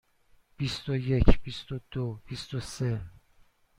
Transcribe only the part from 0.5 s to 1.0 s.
بیست و